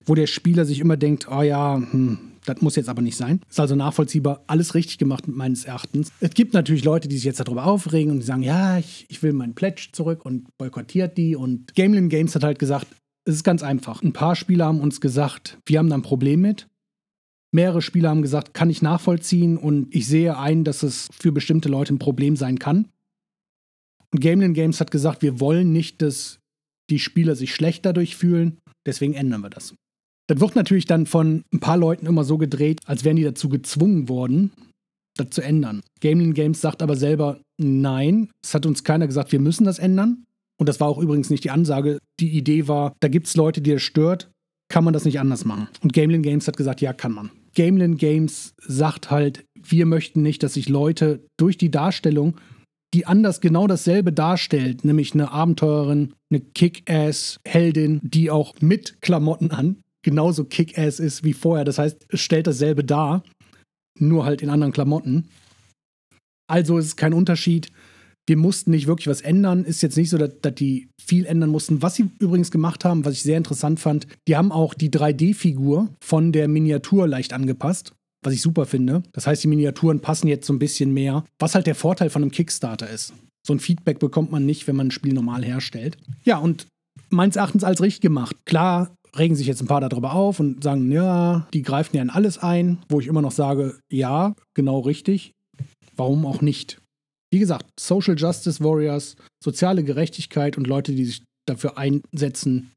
[0.06, 3.41] wo der Spieler sich immer denkt, oh ja, hm, das muss jetzt aber nicht sein.
[3.50, 6.12] Ist also nachvollziehbar, alles richtig gemacht meines Erachtens.
[6.20, 9.24] Es gibt natürlich Leute, die sich jetzt darüber aufregen und die sagen, ja, ich, ich
[9.24, 11.36] will meinen Pledge zurück und boykottiert die.
[11.36, 12.88] Und Gamelin Games hat halt gesagt,
[13.26, 14.04] es ist ganz einfach.
[14.04, 16.68] Ein paar Spieler haben uns gesagt, wir haben da ein Problem mit.
[17.56, 21.70] Mehrere Spieler haben gesagt, kann ich nachvollziehen und ich sehe ein, dass es für bestimmte
[21.70, 22.89] Leute ein Problem sein kann.
[24.12, 26.39] Und Gamelin Games hat gesagt, wir wollen nicht, dass
[26.89, 29.74] die Spieler sich schlecht dadurch fühlen, deswegen ändern wir das.
[30.28, 33.48] Das wird natürlich dann von ein paar Leuten immer so gedreht, als wären die dazu
[33.48, 34.52] gezwungen worden,
[35.15, 35.82] das zu ändern.
[36.02, 40.26] Gamelin Games sagt aber selber, nein, es hat uns keiner gesagt, wir müssen das ändern.
[40.58, 42.00] Und das war auch übrigens nicht die Ansage.
[42.20, 44.30] Die Idee war, da gibt es Leute, die das stört,
[44.70, 45.70] kann man das nicht anders machen.
[45.82, 47.32] Und Gamelin Games hat gesagt, ja, kann man.
[47.56, 52.38] Gamelin Games sagt halt, wir möchten nicht, dass sich Leute durch die Darstellung,
[52.94, 59.78] die anders genau dasselbe darstellt, nämlich eine Abenteurerin, eine Kick-Ass-Heldin, die auch mit Klamotten an
[60.06, 61.65] genauso Kick-Ass ist wie vorher.
[61.65, 63.24] Das heißt, es stellt dasselbe dar,
[64.00, 65.28] nur halt in anderen Klamotten.
[66.48, 67.72] Also ist es kein Unterschied
[68.28, 69.66] wir mussten nicht wirklich was ändern.
[69.66, 71.82] Ist jetzt nicht so, dass, dass, die viel ändern mussten.
[71.82, 75.90] Was sie übrigens gemacht haben, was ich sehr interessant fand, die haben auch die 3D-Figur
[76.04, 77.94] von der Miniatur leicht angepasst.
[78.24, 79.04] Was ich super finde.
[79.14, 81.24] Das heißt, die Miniaturen passen jetzt so ein bisschen mehr.
[81.38, 83.14] Was halt der Vorteil von einem Kickstarter ist.
[83.46, 85.98] So ein Feedback bekommt man nicht, wenn man ein Spiel normal herstellt.
[86.24, 86.66] Ja, und
[87.12, 88.36] meines Erachtens als richtig gemacht.
[88.46, 92.10] Klar, regen sich jetzt ein paar darüber auf und sagen, ja, die greifen ja in
[92.10, 95.34] alles ein, wo ich immer noch sage, ja, genau richtig.
[95.96, 96.80] Warum auch nicht?
[97.36, 102.71] Wie gesagt, Social Justice Warriors, soziale Gerechtigkeit und Leute, die sich dafür einsetzen,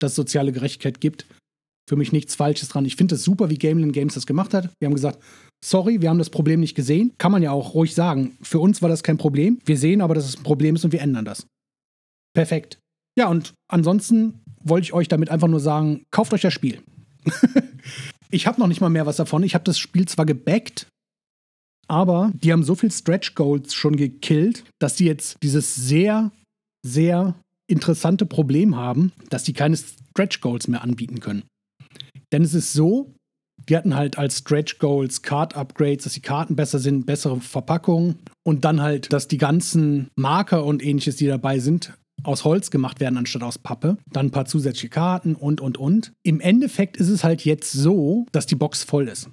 [0.00, 1.24] dass es soziale Gerechtigkeit gibt.
[1.88, 2.84] Für mich nichts Falsches dran.
[2.84, 4.72] Ich finde es super, wie Gameland Games das gemacht hat.
[4.80, 5.22] Wir haben gesagt,
[5.64, 7.12] sorry, wir haben das Problem nicht gesehen.
[7.16, 8.36] Kann man ja auch ruhig sagen.
[8.42, 9.60] Für uns war das kein Problem.
[9.66, 11.46] Wir sehen aber, dass es ein Problem ist und wir ändern das.
[12.34, 12.80] Perfekt.
[13.16, 16.82] Ja, und ansonsten wollte ich euch damit einfach nur sagen, kauft euch das Spiel.
[18.30, 19.44] ich habe noch nicht mal mehr was davon.
[19.44, 20.88] Ich habe das Spiel zwar gebackt,
[21.88, 26.32] aber die haben so viel Stretch Goals schon gekillt, dass die jetzt dieses sehr,
[26.84, 27.34] sehr
[27.66, 31.42] interessante Problem haben, dass die keine Stretch Goals mehr anbieten können.
[32.32, 33.14] Denn es ist so,
[33.68, 38.16] die hatten halt als Stretch Goals Card Upgrades, dass die Karten besser sind, bessere Verpackungen
[38.44, 41.92] und dann halt, dass die ganzen Marker und ähnliches, die dabei sind,
[42.24, 43.98] aus Holz gemacht werden anstatt aus Pappe.
[44.10, 46.12] Dann ein paar zusätzliche Karten und, und, und.
[46.22, 49.28] Im Endeffekt ist es halt jetzt so, dass die Box voll ist.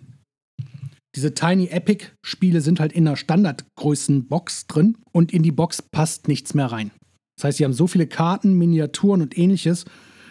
[1.16, 5.82] Diese Tiny Epic Spiele sind halt in einer Standardgrößen Box drin und in die Box
[5.82, 6.92] passt nichts mehr rein.
[7.38, 9.86] Das heißt, sie haben so viele Karten, Miniaturen und ähnliches,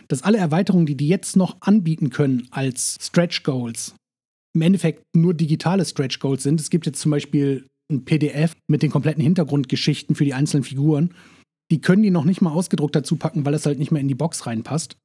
[0.09, 3.95] dass alle Erweiterungen, die die jetzt noch anbieten können als Stretch Goals,
[4.55, 6.61] im Endeffekt nur digitale Stretch Goals sind.
[6.61, 11.15] Es gibt jetzt zum Beispiel ein PDF mit den kompletten Hintergrundgeschichten für die einzelnen Figuren
[11.71, 14.09] die können die noch nicht mal ausgedruckt dazu packen, weil es halt nicht mehr in
[14.09, 14.97] die Box reinpasst.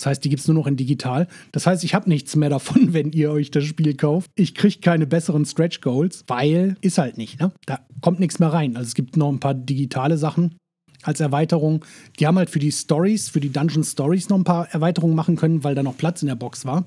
[0.00, 1.28] Das heißt, die gibt es nur noch in digital.
[1.52, 4.30] Das heißt, ich habe nichts mehr davon, wenn ihr euch das Spiel kauft.
[4.34, 7.38] Ich kriege keine besseren Stretch Goals, weil ist halt nicht.
[7.38, 7.52] Ne?
[7.66, 8.76] Da kommt nichts mehr rein.
[8.76, 10.56] Also es gibt noch ein paar digitale Sachen
[11.02, 11.84] als Erweiterung.
[12.18, 15.36] Die haben halt für die Stories, für die Dungeon Stories noch ein paar Erweiterungen machen
[15.36, 16.86] können, weil da noch Platz in der Box war.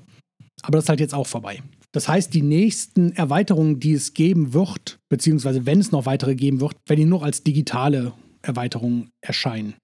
[0.62, 1.62] Aber das ist halt jetzt auch vorbei.
[1.92, 6.60] Das heißt, die nächsten Erweiterungen, die es geben wird, beziehungsweise wenn es noch weitere geben
[6.60, 9.74] wird, werden die nur als digitale Erweiterungen erscheinen.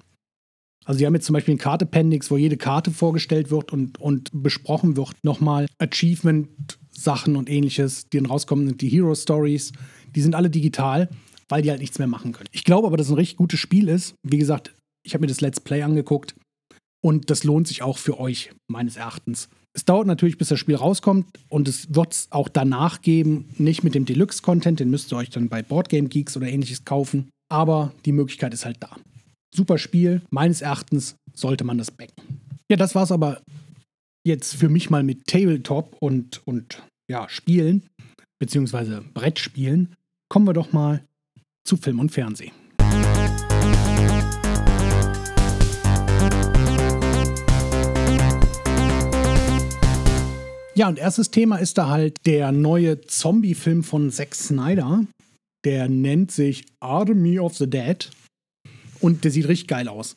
[0.90, 4.28] Also sie haben jetzt zum Beispiel ein Card-Appendix, wo jede Karte vorgestellt wird und, und
[4.32, 5.12] besprochen wird.
[5.22, 9.70] Nochmal Achievement-Sachen und ähnliches, die dann rauskommen, sind die Hero-Stories.
[10.16, 11.08] Die sind alle digital,
[11.48, 12.48] weil die halt nichts mehr machen können.
[12.50, 14.16] Ich glaube aber, dass es ein richtig gutes Spiel ist.
[14.24, 14.74] Wie gesagt,
[15.04, 16.34] ich habe mir das Let's Play angeguckt
[17.04, 19.48] und das lohnt sich auch für euch, meines Erachtens.
[19.72, 23.84] Es dauert natürlich, bis das Spiel rauskommt und es wird es auch danach geben, nicht
[23.84, 27.92] mit dem Deluxe-Content, den müsst ihr euch dann bei Boardgame Geeks oder ähnliches kaufen aber
[28.06, 28.96] die Möglichkeit ist halt da.
[29.54, 32.40] Super Spiel, meines Erachtens sollte man das backen.
[32.70, 33.42] Ja, das war's aber
[34.24, 37.88] jetzt für mich mal mit Tabletop und, und ja, Spielen,
[38.38, 39.96] beziehungsweise Brettspielen.
[40.28, 41.04] Kommen wir doch mal
[41.64, 42.52] zu Film und Fernsehen.
[50.76, 55.04] Ja, und erstes Thema ist da halt der neue Zombie-Film von Zack Snyder.
[55.64, 58.08] Der nennt sich Army of the Dead
[59.00, 60.16] und der sieht richtig geil aus.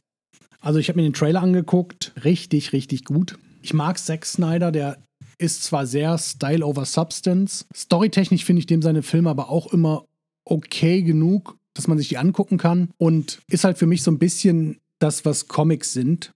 [0.59, 3.37] Also ich habe mir den Trailer angeguckt, richtig, richtig gut.
[3.61, 4.97] Ich mag Zack Snyder, der
[5.37, 7.65] ist zwar sehr Style over Substance.
[7.75, 10.05] Storytechnisch finde ich dem seine Filme aber auch immer
[10.45, 14.19] okay genug, dass man sich die angucken kann und ist halt für mich so ein
[14.19, 16.31] bisschen das, was Comics sind.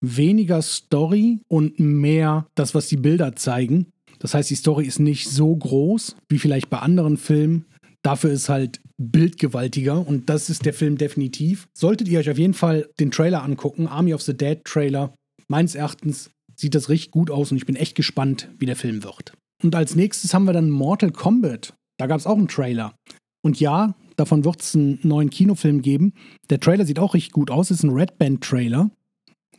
[0.00, 3.92] Weniger Story und mehr das, was die Bilder zeigen.
[4.18, 7.66] Das heißt, die Story ist nicht so groß wie vielleicht bei anderen Filmen.
[8.02, 11.68] Dafür ist halt bildgewaltiger und das ist der Film definitiv.
[11.74, 15.14] Solltet ihr euch auf jeden Fall den Trailer angucken, Army of the Dead Trailer.
[15.48, 19.04] Meines Erachtens sieht das richtig gut aus und ich bin echt gespannt, wie der Film
[19.04, 19.32] wird.
[19.62, 21.74] Und als nächstes haben wir dann Mortal Kombat.
[21.98, 22.94] Da gab es auch einen Trailer.
[23.42, 26.14] Und ja, davon wird es einen neuen Kinofilm geben.
[26.50, 28.90] Der Trailer sieht auch richtig gut aus, ist ein Red Band Trailer.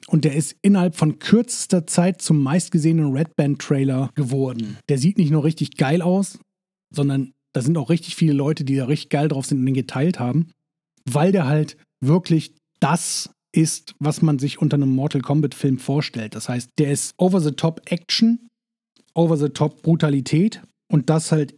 [0.08, 4.78] Und der ist innerhalb von kürzester Zeit zum meistgesehenen Red Band Trailer geworden.
[4.90, 6.40] Der sieht nicht nur richtig geil aus,
[6.94, 9.74] sondern da sind auch richtig viele Leute, die da richtig geil drauf sind und den
[9.74, 10.52] geteilt haben,
[11.06, 16.36] weil der halt wirklich das ist, was man sich unter einem Mortal Kombat-Film vorstellt.
[16.36, 18.48] Das heißt, der ist over-the-top-Action,
[19.16, 21.56] over-the-top-Brutalität und das halt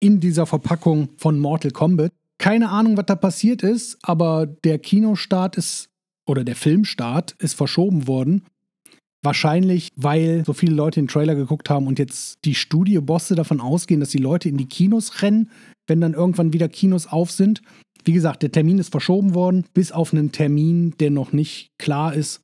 [0.00, 2.12] in dieser Verpackung von Mortal Kombat.
[2.38, 5.90] Keine Ahnung, was da passiert ist, aber der Kinostart ist
[6.26, 8.46] oder der Filmstart ist verschoben worden.
[9.22, 14.00] Wahrscheinlich, weil so viele Leute den Trailer geguckt haben und jetzt die Studiobosse davon ausgehen,
[14.00, 15.50] dass die Leute in die Kinos rennen,
[15.86, 17.62] wenn dann irgendwann wieder Kinos auf sind.
[18.04, 22.14] Wie gesagt, der Termin ist verschoben worden, bis auf einen Termin, der noch nicht klar
[22.14, 22.40] ist,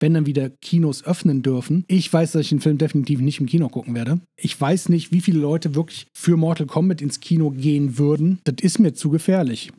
[0.00, 1.84] wenn dann wieder Kinos öffnen dürfen.
[1.88, 4.20] Ich weiß, dass ich den Film definitiv nicht im Kino gucken werde.
[4.36, 8.38] Ich weiß nicht, wie viele Leute wirklich für Mortal Kombat ins Kino gehen würden.
[8.44, 9.72] Das ist mir zu gefährlich.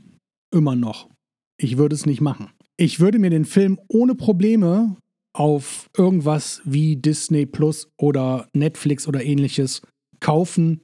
[0.54, 1.10] Immer noch.
[1.58, 2.50] Ich würde es nicht machen.
[2.78, 4.98] Ich würde mir den Film ohne Probleme
[5.34, 9.82] auf irgendwas wie Disney Plus oder Netflix oder ähnliches
[10.20, 10.82] kaufen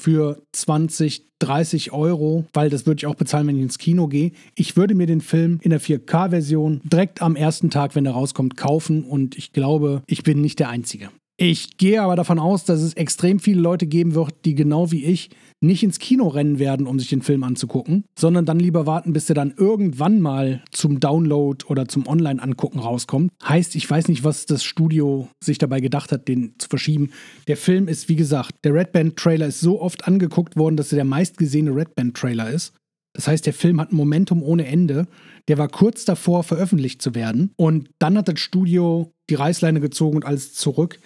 [0.00, 4.32] für 20, 30 Euro, weil das würde ich auch bezahlen, wenn ich ins Kino gehe.
[4.54, 8.56] Ich würde mir den Film in der 4K-Version direkt am ersten Tag, wenn er rauskommt,
[8.56, 11.10] kaufen und ich glaube, ich bin nicht der Einzige.
[11.36, 15.04] Ich gehe aber davon aus, dass es extrem viele Leute geben wird, die genau wie
[15.04, 15.30] ich
[15.62, 19.28] nicht ins Kino rennen werden, um sich den Film anzugucken, sondern dann lieber warten, bis
[19.28, 23.30] er dann irgendwann mal zum Download oder zum Online-Angucken rauskommt.
[23.42, 27.10] Heißt, ich weiß nicht, was das Studio sich dabei gedacht hat, den zu verschieben.
[27.46, 30.96] Der Film ist, wie gesagt, der Red Band-Trailer ist so oft angeguckt worden, dass er
[30.96, 32.74] der meistgesehene Red Band-Trailer ist.
[33.14, 35.06] Das heißt, der Film hat ein Momentum ohne Ende.
[35.48, 37.52] Der war kurz davor, veröffentlicht zu werden.
[37.56, 40.98] Und dann hat das Studio die Reißleine gezogen und alles zurück.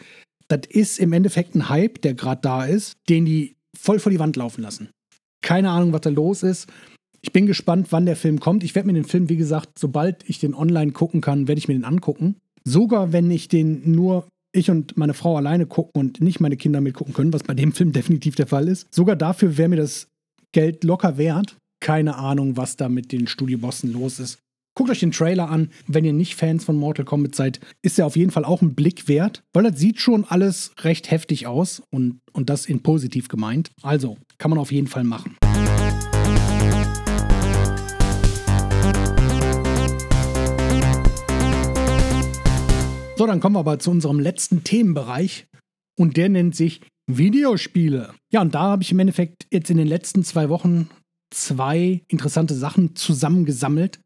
[0.48, 4.18] Das ist im Endeffekt ein Hype, der gerade da ist, den die voll vor die
[4.18, 4.90] Wand laufen lassen.
[5.42, 6.68] Keine Ahnung, was da los ist.
[7.20, 8.62] Ich bin gespannt, wann der Film kommt.
[8.62, 11.68] Ich werde mir den Film, wie gesagt, sobald ich den online gucken kann, werde ich
[11.68, 12.36] mir den angucken.
[12.64, 16.80] Sogar wenn ich den nur ich und meine Frau alleine gucken und nicht meine Kinder
[16.80, 18.92] mitgucken können, was bei dem Film definitiv der Fall ist.
[18.92, 20.08] Sogar dafür wäre mir das
[20.52, 21.56] Geld locker wert.
[21.80, 24.38] Keine Ahnung, was da mit den Studiobossen los ist.
[24.78, 25.70] Guckt euch den Trailer an.
[25.86, 28.74] Wenn ihr nicht Fans von Mortal Kombat seid, ist er auf jeden Fall auch ein
[28.74, 33.28] Blick wert, weil das sieht schon alles recht heftig aus und, und das in positiv
[33.28, 33.70] gemeint.
[33.80, 35.34] Also, kann man auf jeden Fall machen.
[43.16, 45.46] So, dann kommen wir aber zu unserem letzten Themenbereich
[45.98, 48.12] und der nennt sich Videospiele.
[48.30, 50.90] Ja, und da habe ich im Endeffekt jetzt in den letzten zwei Wochen
[51.30, 54.00] zwei interessante Sachen zusammengesammelt,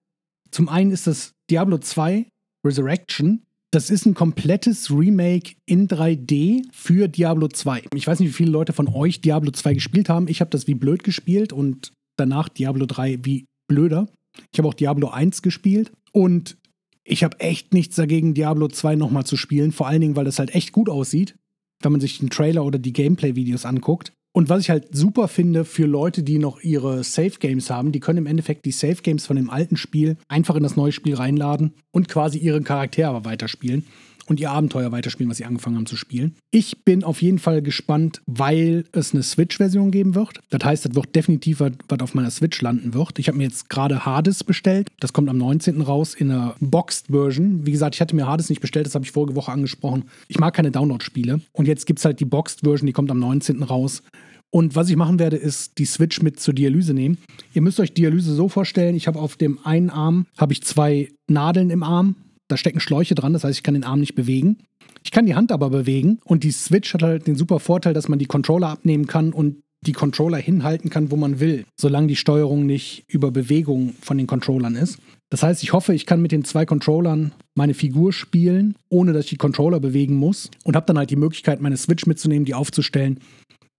[0.51, 2.27] zum einen ist das Diablo 2
[2.65, 3.43] Resurrection.
[3.73, 7.85] Das ist ein komplettes Remake in 3D für Diablo 2.
[7.95, 10.27] Ich weiß nicht, wie viele Leute von euch Diablo 2 gespielt haben.
[10.27, 14.09] Ich habe das wie blöd gespielt und danach Diablo 3 wie blöder.
[14.53, 16.57] Ich habe auch Diablo 1 gespielt und
[17.05, 19.73] ich habe echt nichts dagegen, Diablo 2 nochmal zu spielen.
[19.73, 21.37] Vor allen Dingen, weil das halt echt gut aussieht,
[21.81, 24.13] wenn man sich den Trailer oder die Gameplay-Videos anguckt.
[24.33, 27.99] Und was ich halt super finde für Leute, die noch ihre Safe Games haben, die
[27.99, 31.17] können im Endeffekt die Safe Games von dem alten Spiel einfach in das neue Spiel
[31.17, 33.85] reinladen und quasi ihren Charakter aber weiterspielen
[34.31, 36.37] und ihr Abenteuer weiterspielen, was sie angefangen haben zu spielen.
[36.53, 40.39] Ich bin auf jeden Fall gespannt, weil es eine Switch-Version geben wird.
[40.51, 43.19] Das heißt, das wird definitiv was, auf meiner Switch landen wird.
[43.19, 44.89] Ich habe mir jetzt gerade Hades bestellt.
[45.01, 45.83] Das kommt am 19.
[45.83, 47.67] raus in einer Boxed-Version.
[47.67, 50.05] Wie gesagt, ich hatte mir Hades nicht bestellt, das habe ich vorige Woche angesprochen.
[50.29, 51.41] Ich mag keine Download-Spiele.
[51.53, 53.65] Und jetzt gibt es halt die Boxed-Version, die kommt am 19.
[53.65, 54.03] raus.
[54.51, 57.19] Und was ich machen werde, ist die Switch mit zur Dialyse nehmen.
[57.53, 61.09] Ihr müsst euch Dialyse so vorstellen, ich habe auf dem einen Arm habe ich zwei
[61.29, 62.15] Nadeln im Arm
[62.51, 64.59] da stecken Schläuche dran, das heißt, ich kann den Arm nicht bewegen.
[65.03, 68.09] Ich kann die Hand aber bewegen und die Switch hat halt den super Vorteil, dass
[68.09, 72.17] man die Controller abnehmen kann und die Controller hinhalten kann, wo man will, solange die
[72.17, 74.99] Steuerung nicht über Bewegung von den Controllern ist.
[75.31, 79.25] Das heißt, ich hoffe, ich kann mit den zwei Controllern meine Figur spielen, ohne dass
[79.25, 82.55] ich die Controller bewegen muss und habe dann halt die Möglichkeit, meine Switch mitzunehmen, die
[82.55, 83.21] aufzustellen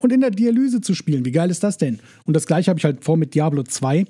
[0.02, 1.24] und in der Dialyse zu spielen.
[1.24, 2.00] Wie geil ist das denn?
[2.24, 4.06] Und das gleiche habe ich halt vor mit Diablo 2.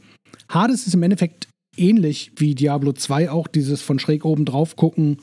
[0.49, 5.19] Hades ist im Endeffekt ähnlich wie Diablo 2 auch, dieses von schräg oben drauf gucken,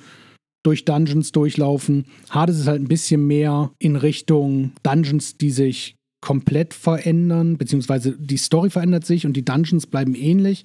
[0.64, 2.06] durch Dungeons durchlaufen.
[2.30, 8.38] Hades ist halt ein bisschen mehr in Richtung Dungeons, die sich komplett verändern, beziehungsweise die
[8.38, 10.64] Story verändert sich und die Dungeons bleiben ähnlich.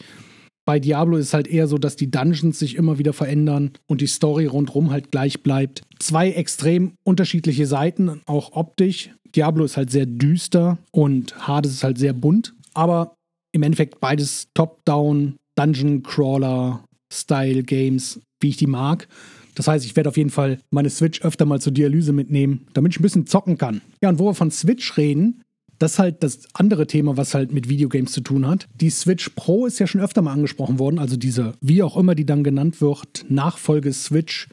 [0.66, 4.00] Bei Diablo ist es halt eher so, dass die Dungeons sich immer wieder verändern und
[4.00, 5.82] die Story rundherum halt gleich bleibt.
[5.98, 9.10] Zwei extrem unterschiedliche Seiten, auch optisch.
[9.36, 12.54] Diablo ist halt sehr düster und Hades ist halt sehr bunt.
[12.72, 13.14] Aber
[13.52, 19.08] im Endeffekt beides Top-Down Dungeon Crawler Style Games, wie ich die mag.
[19.54, 22.92] Das heißt, ich werde auf jeden Fall meine Switch öfter mal zur Dialyse mitnehmen, damit
[22.92, 23.80] ich ein bisschen zocken kann.
[24.02, 25.42] Ja, und wo wir von Switch reden,
[25.78, 28.66] das ist halt das andere Thema, was halt mit Videogames zu tun hat.
[28.74, 32.14] Die Switch Pro ist ja schon öfter mal angesprochen worden, also diese, wie auch immer
[32.14, 34.48] die dann genannt wird, Nachfolge Switch,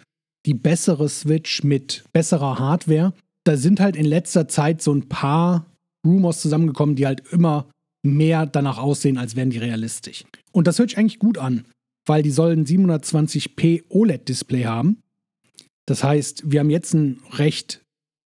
[0.45, 3.13] die bessere Switch mit besserer Hardware.
[3.43, 5.65] Da sind halt in letzter Zeit so ein paar
[6.05, 7.67] Rumors zusammengekommen, die halt immer
[8.03, 10.25] mehr danach aussehen, als wären die realistisch.
[10.51, 11.65] Und das hört sich eigentlich gut an,
[12.05, 15.01] weil die sollen 720p OLED-Display haben.
[15.87, 17.81] Das heißt, wir haben jetzt ein recht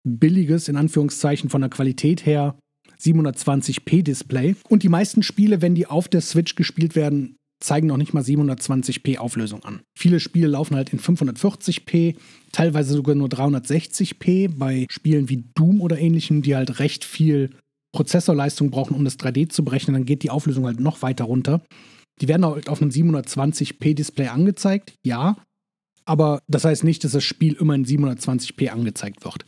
[0.06, 2.58] billiges, in Anführungszeichen von der Qualität her,
[3.00, 4.56] 720p Display.
[4.68, 8.22] Und die meisten Spiele, wenn die auf der Switch gespielt werden, zeigen noch nicht mal
[8.22, 9.80] 720p Auflösung an.
[9.98, 12.16] Viele Spiele laufen halt in 540p,
[12.52, 17.50] teilweise sogar nur 360p bei Spielen wie Doom oder ähnlichem, die halt recht viel
[17.94, 21.62] Prozessorleistung brauchen, um das 3D zu berechnen, dann geht die Auflösung halt noch weiter runter.
[22.20, 25.36] Die werden halt auf einem 720p Display angezeigt, ja,
[26.04, 29.44] aber das heißt nicht, dass das Spiel immer in 720p angezeigt wird.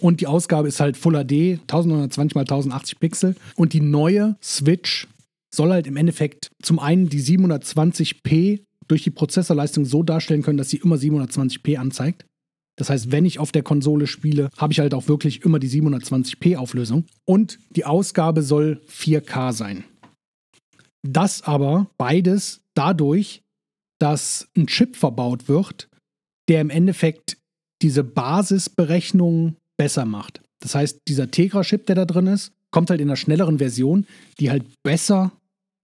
[0.00, 3.36] Und die Ausgabe ist halt Full HD, 1920 x 1080 Pixel.
[3.56, 5.08] Und die neue Switch
[5.54, 10.70] soll halt im Endeffekt zum einen die 720p durch die Prozessorleistung so darstellen können, dass
[10.70, 12.26] sie immer 720p anzeigt.
[12.78, 15.70] Das heißt, wenn ich auf der Konsole spiele, habe ich halt auch wirklich immer die
[15.70, 17.06] 720p Auflösung.
[17.24, 19.84] Und die Ausgabe soll 4K sein.
[21.06, 23.42] Das aber beides dadurch,
[23.98, 25.88] dass ein Chip verbaut wird,
[26.48, 27.38] der im Endeffekt
[27.82, 30.42] diese Basisberechnung besser macht.
[30.60, 34.06] Das heißt, dieser Tegra-Chip, der da drin ist, kommt halt in einer schnelleren Version,
[34.40, 35.32] die halt besser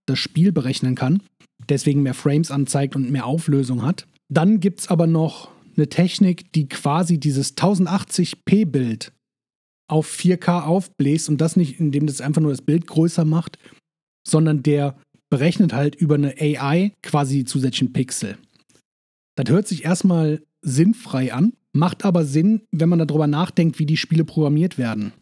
[0.06, 1.22] das Spiel berechnen kann,
[1.68, 4.06] deswegen mehr Frames anzeigt und mehr Auflösung hat.
[4.28, 9.12] Dann gibt es aber noch eine Technik, die quasi dieses 1080p-Bild
[9.88, 13.58] auf 4K aufbläst und das nicht, indem das einfach nur das Bild größer macht,
[14.26, 14.96] sondern der
[15.32, 18.36] berechnet halt über eine AI quasi die zusätzlichen Pixel.
[19.34, 23.96] Das hört sich erstmal sinnfrei an, macht aber Sinn, wenn man darüber nachdenkt, wie die
[23.96, 25.14] Spiele programmiert werden.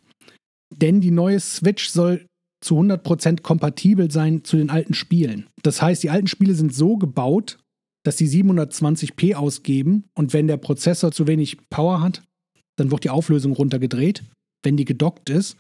[0.75, 2.27] Denn die neue Switch soll
[2.61, 5.47] zu 100% kompatibel sein zu den alten Spielen.
[5.63, 7.61] Das heißt, die alten Spiele sind so gebaut,
[8.05, 12.25] dass sie 720p ausgeben und wenn der Prozessor zu wenig Power hat,
[12.75, 14.25] dann wird die Auflösung runtergedreht,
[14.65, 15.57] wenn die gedockt ist.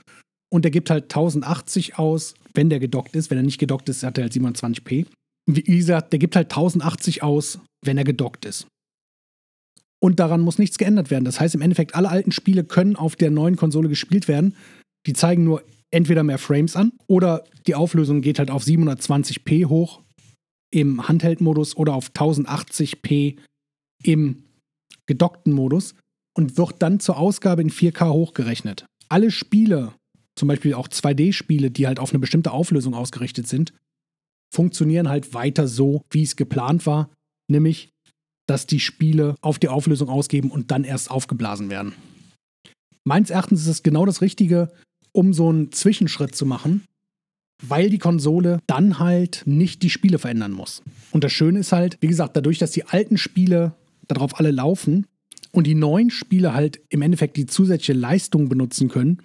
[0.52, 3.30] Und er gibt halt 1080 aus, wenn der gedockt ist.
[3.30, 5.06] Wenn er nicht gedockt ist, hat er halt 720p.
[5.46, 8.66] Wie gesagt, der gibt halt 1080 aus, wenn er gedockt ist.
[10.02, 11.24] Und daran muss nichts geändert werden.
[11.24, 14.56] Das heißt im Endeffekt, alle alten Spiele können auf der neuen Konsole gespielt werden.
[15.06, 20.02] Die zeigen nur entweder mehr Frames an oder die Auflösung geht halt auf 720p hoch
[20.72, 23.36] im Handheld-Modus oder auf 1080p
[24.04, 24.44] im
[25.06, 25.94] gedockten Modus
[26.36, 28.86] und wird dann zur Ausgabe in 4K hochgerechnet.
[29.08, 29.92] Alle Spiele,
[30.40, 33.74] zum Beispiel auch 2D-Spiele, die halt auf eine bestimmte Auflösung ausgerichtet sind,
[34.52, 37.10] funktionieren halt weiter so, wie es geplant war,
[37.48, 37.90] nämlich,
[38.48, 41.92] dass die Spiele auf die Auflösung ausgeben und dann erst aufgeblasen werden.
[43.04, 44.72] Meines Erachtens ist es genau das Richtige,
[45.12, 46.84] um so einen Zwischenschritt zu machen,
[47.62, 50.82] weil die Konsole dann halt nicht die Spiele verändern muss.
[51.10, 53.74] Und das Schöne ist halt, wie gesagt, dadurch, dass die alten Spiele
[54.08, 55.06] darauf alle laufen
[55.52, 59.22] und die neuen Spiele halt im Endeffekt die zusätzliche Leistung benutzen können,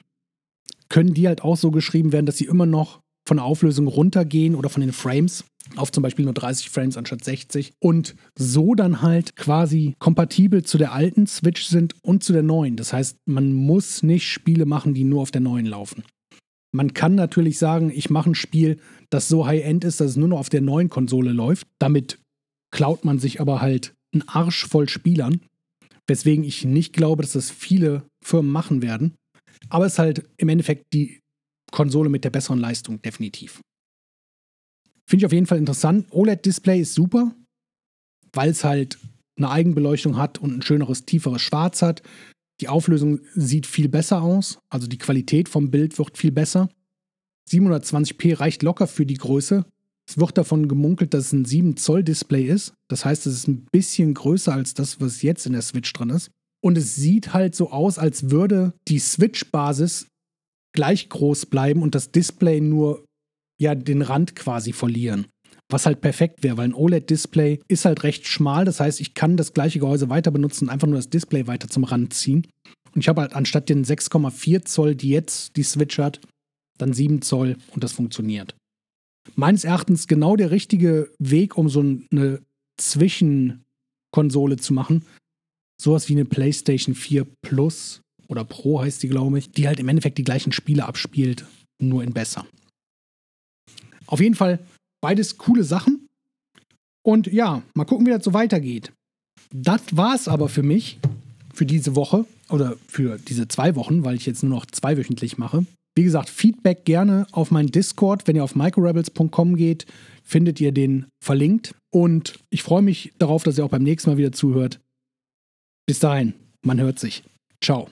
[0.89, 4.55] können die halt auch so geschrieben werden, dass sie immer noch von der Auflösung runtergehen
[4.55, 9.01] oder von den Frames auf zum Beispiel nur 30 Frames anstatt 60 und so dann
[9.01, 12.75] halt quasi kompatibel zu der alten Switch sind und zu der neuen.
[12.75, 16.03] Das heißt, man muss nicht Spiele machen, die nur auf der neuen laufen.
[16.71, 18.77] Man kann natürlich sagen, ich mache ein Spiel,
[19.09, 21.67] das so high-end ist, dass es nur noch auf der neuen Konsole läuft.
[21.79, 22.19] Damit
[22.71, 25.41] klaut man sich aber halt einen Arsch voll Spielern.
[26.07, 29.15] Weswegen ich nicht glaube, dass das viele Firmen machen werden.
[29.69, 31.19] Aber es ist halt im Endeffekt die
[31.71, 33.61] Konsole mit der besseren Leistung, definitiv.
[35.07, 36.07] Finde ich auf jeden Fall interessant.
[36.11, 37.35] OLED-Display ist super,
[38.33, 38.97] weil es halt
[39.37, 42.01] eine Eigenbeleuchtung hat und ein schöneres, tieferes Schwarz hat.
[42.61, 46.69] Die Auflösung sieht viel besser aus, also die Qualität vom Bild wird viel besser.
[47.49, 49.65] 720p reicht locker für die Größe.
[50.07, 52.73] Es wird davon gemunkelt, dass es ein 7 Zoll Display ist.
[52.87, 56.11] Das heißt, es ist ein bisschen größer als das, was jetzt in der Switch drin
[56.11, 56.31] ist.
[56.65, 60.07] Und es sieht halt so aus, als würde die Switch-Basis
[60.73, 63.05] gleich groß bleiben und das Display nur
[63.61, 65.27] ja den Rand quasi verlieren.
[65.69, 68.65] Was halt perfekt wäre, weil ein OLED-Display ist halt recht schmal.
[68.65, 71.83] Das heißt, ich kann das gleiche Gehäuse weiter benutzen, einfach nur das Display weiter zum
[71.83, 72.47] Rand ziehen.
[72.95, 76.19] Und ich habe halt anstatt den 6,4 Zoll, die jetzt die Switch hat,
[76.79, 78.55] dann 7 Zoll und das funktioniert.
[79.35, 82.41] Meines Erachtens genau der richtige Weg, um so eine
[82.77, 85.05] Zwischenkonsole zu machen.
[85.81, 89.89] Sowas wie eine PlayStation 4 Plus oder Pro heißt die, glaube ich, die halt im
[89.89, 91.45] Endeffekt die gleichen Spiele abspielt,
[91.81, 92.45] nur in besser.
[94.07, 94.59] Auf jeden Fall
[95.01, 96.07] beides coole Sachen.
[97.03, 98.91] Und ja, mal gucken, wie das so weitergeht.
[99.53, 100.99] Das war es aber für mich
[101.53, 105.65] für diese Woche oder für diese zwei Wochen, weil ich jetzt nur noch zweiwöchentlich mache.
[105.95, 108.27] Wie gesagt, Feedback gerne auf meinen Discord.
[108.27, 109.85] Wenn ihr auf microrebels.com geht,
[110.23, 111.73] findet ihr den verlinkt.
[111.89, 114.81] Und ich freue mich darauf, dass ihr auch beim nächsten Mal wieder zuhört.
[115.85, 116.33] Bis dahin,
[116.63, 117.23] man hört sich.
[117.61, 117.87] Ciao.